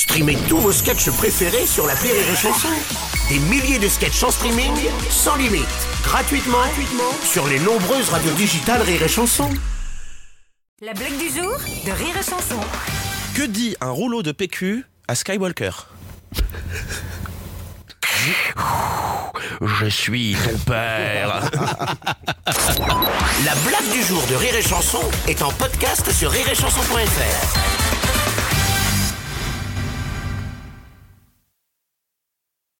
[0.00, 2.70] Streamez tous vos sketchs préférés sur la Rire et Chanson.
[3.28, 4.72] Des milliers de sketchs en streaming,
[5.10, 5.68] sans limite,
[6.02, 6.56] gratuitement,
[7.22, 9.50] sur les nombreuses radios digitales Rire et Chanson.
[10.80, 12.58] La blague du jour de Rire et Chanson.
[13.36, 15.72] Que dit un rouleau de PQ à Skywalker?
[19.60, 21.42] Je suis ton père.
[23.44, 27.69] La blague du jour de Rire et Chanson est en podcast sur rireetchanson.fr.